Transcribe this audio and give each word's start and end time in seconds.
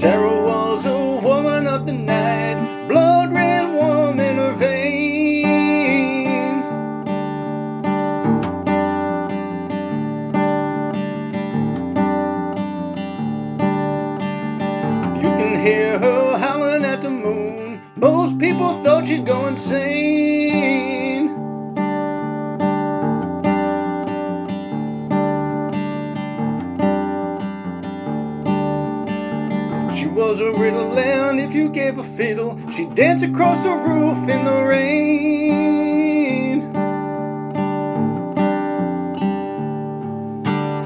Sarah 0.00 0.40
was 0.42 0.86
a 0.86 1.20
woman 1.22 1.66
of 1.66 1.84
the 1.86 1.92
night, 1.92 2.56
blood 2.88 3.34
ran 3.34 3.74
warm 3.74 4.18
in 4.18 4.36
her 4.38 4.54
veins. 4.54 6.64
You 15.22 15.30
can 15.38 15.60
hear 15.62 15.98
her 15.98 16.38
howling 16.38 16.86
at 16.86 17.02
the 17.02 17.10
moon. 17.10 17.82
Most 17.96 18.38
people 18.38 18.82
thought 18.82 19.06
she'd 19.06 19.26
go 19.26 19.48
insane. 19.48 20.39
Was 30.12 30.40
a 30.40 30.50
riddle, 30.52 30.98
and 30.98 31.38
if 31.40 31.54
you 31.54 31.68
gave 31.68 31.98
a 31.98 32.02
fiddle, 32.02 32.58
she'd 32.70 32.94
dance 32.94 33.22
across 33.22 33.64
the 33.64 33.70
roof 33.70 34.28
in 34.28 34.44
the 34.44 34.62
rain. 34.64 36.62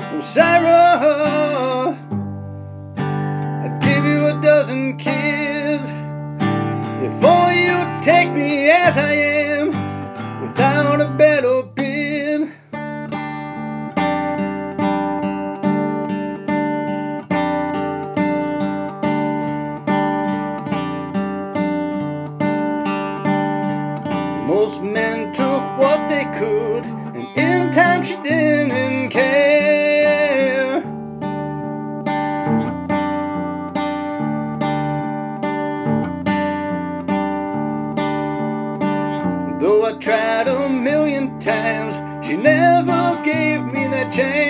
Oh, 0.00 0.20
Sarah, 0.20 1.96
I'd 2.98 3.80
give 3.82 4.04
you 4.04 4.26
a 4.26 4.40
dozen 4.42 4.96
kids 4.98 5.90
if 7.02 7.24
only 7.24 7.64
you'd 7.66 8.02
take 8.02 8.30
me 8.32 8.70
as 8.70 8.96
I 8.98 9.12
am 9.12 9.53
Most 24.64 24.82
men 24.82 25.30
took 25.34 25.62
what 25.78 26.08
they 26.08 26.24
could, 26.38 26.86
and 26.86 27.28
in 27.36 27.70
time 27.70 28.02
she 28.02 28.16
didn't 28.22 29.10
care. 29.10 30.80
Though 39.60 39.84
I 39.84 39.92
tried 39.98 40.48
a 40.48 40.70
million 40.70 41.38
times, 41.40 41.96
she 42.26 42.38
never 42.38 43.20
gave 43.22 43.66
me 43.66 43.86
that 43.88 44.14
chance. 44.14 44.43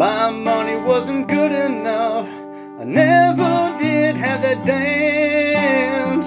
My 0.00 0.30
money 0.30 0.76
wasn't 0.76 1.28
good 1.28 1.52
enough. 1.52 2.26
I 2.80 2.84
never 2.84 3.76
did 3.78 4.16
have 4.16 4.40
that 4.40 4.64
dance. 4.64 6.26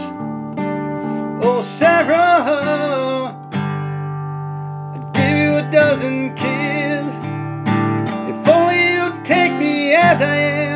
Oh, 1.43 1.59
Sarah, 1.63 3.35
I'd 4.93 5.13
give 5.15 5.37
you 5.43 5.55
a 5.55 5.67
dozen 5.71 6.35
kids 6.35 7.15
if 8.29 8.47
only 8.47 8.93
you'd 8.93 9.25
take 9.25 9.53
me 9.53 9.95
as 9.95 10.21
I 10.21 10.35
am 10.35 10.72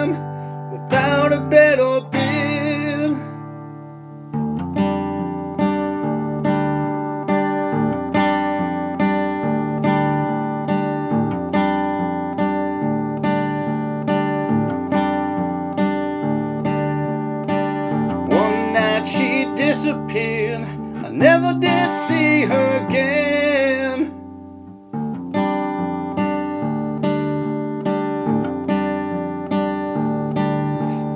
disappeared. 19.77 20.63
I 21.05 21.09
never 21.11 21.53
did 21.53 21.93
see 21.93 22.41
her 22.41 22.87
again. 22.87 24.11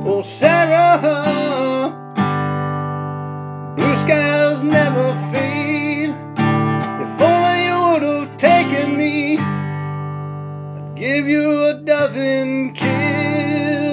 Oh, 0.05 0.22
Sarah, 0.22 1.01
blue 3.75 3.95
skies 3.95 4.63
never 4.63 5.16
fade. 5.31 6.11
If 7.03 7.22
only 7.29 7.66
you 7.66 7.78
would 7.88 8.03
have 8.03 8.38
taken 8.38 8.95
me, 8.95 9.39
I'd 9.39 10.93
give 10.95 11.28
you 11.28 11.63
a 11.69 11.81
dozen 11.83 12.73
kids. 12.73 13.91